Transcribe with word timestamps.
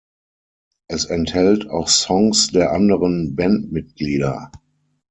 Es 0.87 1.05
enthält 1.05 1.69
auch 1.69 1.87
Songs 1.87 2.47
der 2.47 2.71
anderen 2.71 3.35
Bandmitglieder. 3.35 4.51